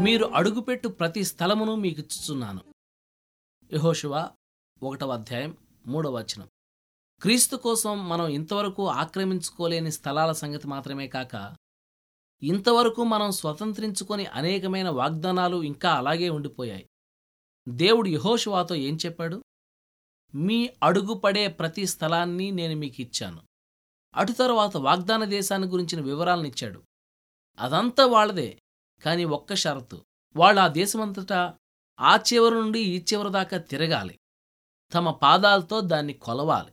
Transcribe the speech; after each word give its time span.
మీరు 0.00 0.26
అడుగుపెట్టు 0.26 0.88
ప్రతి 0.88 1.24
స్థలమును 1.24 1.74
మీకిచ్చుచున్నాను 1.74 2.60
యహోశివ 3.72 4.28
ఒకటవ 4.82 5.12
అధ్యాయం 5.12 5.56
మూడవ 5.86 6.16
వచనం. 6.16 6.48
క్రీస్తు 7.22 7.56
కోసం 7.56 8.08
మనం 8.08 8.28
ఇంతవరకు 8.28 8.88
ఆక్రమించుకోలేని 8.88 9.92
స్థలాల 9.92 10.32
సంగతి 10.32 10.68
మాత్రమే 10.68 11.08
కాక 11.08 11.56
ఇంతవరకు 12.42 13.04
మనం 13.04 13.30
స్వతంత్రించుకొని 13.30 14.26
అనేకమైన 14.26 14.88
వాగ్దానాలు 14.88 15.62
ఇంకా 15.62 15.92
అలాగే 15.92 16.28
ఉండిపోయాయి. 16.28 16.88
దేవుడు 17.68 18.08
యహోశివాతో 18.08 18.74
ఏం 18.74 18.98
చెప్పాడు? 19.06 19.42
మీ 20.34 20.70
అడుగుపడే 20.82 21.48
ప్రతి 21.48 21.86
స్థలాన్ని 21.86 22.50
నేను 22.50 22.76
మీకు 22.76 23.00
ఇచ్చాను. 23.00 23.42
అటు 24.14 24.32
తరువాత 24.32 24.76
వాగ్దాన 24.76 25.24
దేశాన్ని 25.24 25.68
గురించిన 25.68 26.00
వివరాలనిచ్చాడు 26.00 26.82
అదంతా 27.58 28.06
వాళ్ళదే. 28.06 28.58
కాని 29.04 29.24
ఒక్క 29.24 29.54
షరతు. 29.54 30.04
వాళ్ళు 30.36 30.60
ఆ 30.60 30.68
దేశమంతటా 30.68 31.54
ఆ 32.00 32.16
చివరి 32.16 32.54
నుండి 32.54 32.80
ఈ 32.80 33.04
చివరి 33.12 33.30
దాకా 33.30 33.58
తిరగాలి. 33.58 34.18
తమ 34.94 35.10
పాదాలతో 35.10 35.80
దాన్ని 35.80 36.12
కొలవాలి. 36.12 36.72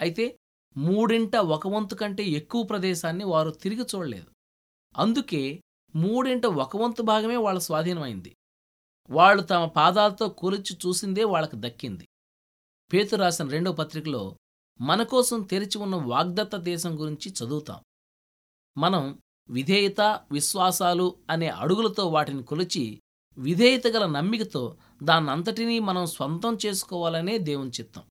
అయితే 0.00 0.38
మూడింట 0.76 1.36
ఒక 1.36 1.68
వంతు 1.68 1.94
కంటే 1.94 2.24
ఎక్కువ 2.24 2.62
ప్రదేశాన్ని 2.62 3.24
వారు 3.24 3.50
తిరిగి 3.50 3.86
చూడలేదు. 3.94 4.26
అందుకే 4.96 5.62
మూడింట 5.96 6.46
ఒక 6.46 6.76
వంతు 6.76 7.02
భాగమే 7.02 7.36
వాళ్ళ 7.36 7.58
స్వాధీనమైంది. 7.58 8.36
వాళ్ళు 9.10 9.42
తమ 9.42 9.64
పాదాలతో 9.66 10.28
కూల్చి 10.28 10.76
చూసిందే 10.86 11.24
వాళ్ళకు 11.24 11.52
దక్కింది. 11.54 12.08
పేతు 12.92 13.16
రాసిన 13.16 13.48
రెండో 13.48 13.72
పత్రికలో 13.72 14.38
మన 14.80 15.02
కోసం 15.02 15.42
తెరిచి 15.42 15.78
ఉన్న 15.78 15.96
వాగ్దత్త 15.96 16.56
దేశం 16.56 17.00
గురించి 17.00 17.32
చదువుతాం. 17.32 17.84
మనం 18.78 19.18
విధేయత 19.50 20.00
విశ్వాసాలు 20.32 21.16
అనే 21.30 21.48
అడుగులతో 21.48 22.08
వాటిని 22.08 22.42
కొలిచి 22.42 23.02
విధేయత 23.38 23.86
గల 23.86 24.06
నమ్మికతో 24.06 24.76
దాన్నంతటినీ 25.02 25.78
మనం 25.78 26.06
స్వంతం 26.06 26.58
చేసుకోవాలనే 26.66 27.38
దేవుని 27.38 27.70
చిత్తం. 27.70 28.02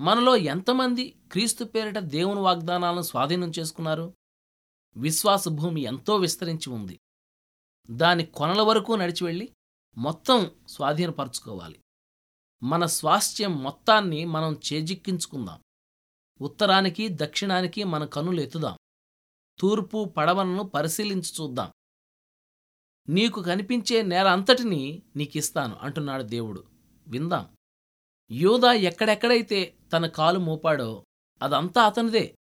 మనలో 0.00 0.36
ఎంతమంది 0.36 1.20
క్రీస్తు 1.32 1.64
పేరిట 1.64 1.98
దేవుని 1.98 2.40
వాగ్దానాలను 2.40 3.02
స్వాధీనం 3.02 3.52
చేసుకున్నారు? 3.58 4.14
విశ్వాస 4.96 5.48
భూమి 5.48 5.80
ఎంతో 5.80 6.16
విస్తరించి 6.16 6.70
ఉంది. 6.70 7.00
దాని 7.90 8.26
కొనల 8.26 8.62
వరకు 8.62 8.92
నడిచి 8.92 9.24
వెళ్ళి 9.24 9.52
మొత్తం 9.98 10.50
స్వాధీనపరచుకోవాలి. 10.68 11.80
మన 12.62 12.86
స్వాస్థ్యం 12.86 13.62
మొత్తాన్ని 13.62 14.24
మనం 14.24 14.60
చేజిక్కించుకుందాం. 14.72 15.60
ఉత్తరానికి 16.40 17.08
దక్షిణానికి 17.12 17.84
మన 17.84 18.04
కన్నులు 18.04 18.40
ఎత్తుదాం. 18.40 18.77
తూర్పు 19.60 20.04
పడవలను 20.04 20.64
పరిశీలించి 20.64 21.32
చూద్దాం. 21.40 21.72
నీకు 23.08 23.42
కనిపించే 23.42 24.02
నేల 24.02 24.26
అంతటినీ 24.26 25.02
నీకిస్తాను 25.16 25.76
అంటున్నాడు 25.82 26.22
దేవుడు. 26.22 26.64
విందాం. 27.08 27.46
యూదా 28.30 28.72
ఎక్కడెక్కడైతే 28.72 29.74
తన 29.92 30.06
కాలు 30.06 30.38
మోపాడో 30.38 31.04
అదంతా 31.42 31.82
అతనిదే. 31.82 32.36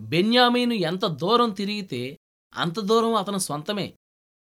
బెన్యామీను 0.00 0.72
ఎంత 0.72 1.06
దూరం 1.06 1.50
తిరిగితే 1.50 2.18
అంత 2.54 2.80
దూరం 2.80 3.14
అతని 3.14 3.40
స్వంతమే. 3.40 3.96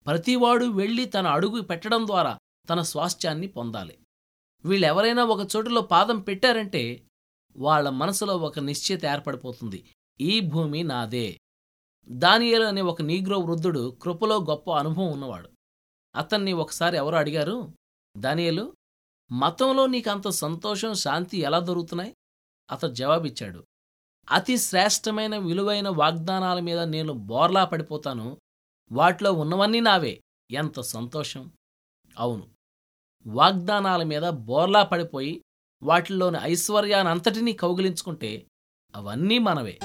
ప్రతివాడు 0.06 0.64
వెళ్ళి 0.64 1.04
తన 1.04 1.26
అడుగు 1.26 1.60
పెట్టడం 1.60 2.06
ద్వారా 2.06 2.38
తన 2.70 2.82
స్వాస్థ్యాన్ని 2.82 3.46
పొందాలి. 3.46 3.98
వీళ్ళెవరైనా 4.64 5.24
ఒక 5.24 5.56
చోటులో 5.56 5.80
పాదం 5.80 6.20
పెట్టారంటే 6.20 7.08
వాళ్ళ 7.56 7.88
మనసులో 7.88 8.36
ఒక 8.36 8.58
నిశ్చయత 8.58 9.04
ఏర్పడిపోతుంది. 9.04 9.90
ఈ 10.20 10.40
భూమి 10.40 10.82
నాదే. 10.82 11.40
దానియేలు 12.08 12.64
అనే 12.64 12.82
ఒక 12.82 13.02
నీగ్రో 13.02 13.38
వృద్ధుడు 13.38 13.96
కృపలో 14.02 14.36
గొప్ప 14.36 14.70
అనుభవం 14.70 15.12
ఉన్నవాడు. 15.12 15.48
అతన్ని 16.16 16.52
ఒకసారి 16.52 16.96
ఎవరో 16.96 17.18
అడిగారు 17.18 17.72
దానియేలు 18.16 18.76
మతంలో 19.32 19.86
నీకంత 19.86 20.28
సంతోషం 20.28 20.94
శాంతి 20.94 21.38
ఎలా 21.38 21.58
దొరుకుతున్నాయి? 21.58 22.16
అతను 22.70 22.94
జవాబిచ్చాడు 22.94 23.66
అతి 24.30 24.56
శ్రేష్టమైన 24.56 25.38
విలువైన 25.38 25.88
వాగ్దానాల 25.88 26.60
మీద 26.60 26.78
నేను 26.78 27.12
బోర్లా 27.12 27.64
పడిపోతాను. 27.64 28.40
వాటిలో 28.92 29.32
ఉన్నవన్నీ 29.32 29.80
నావే. 29.80 30.20
ఎంత 30.50 30.80
సంతోషం. 30.80 31.52
అవును. 32.18 32.48
వాగ్దానాల 33.26 34.02
మీద 34.02 34.22
బోర్లా 34.22 34.82
పడిపోయి 34.82 35.42
వాటిల్లోని 35.82 36.38
ఐశ్వర్యానంతటినీ 36.42 37.52
కౌగిలించుకుంటే 37.52 38.46
అవన్నీ 38.94 39.38
మనవే. 39.38 39.78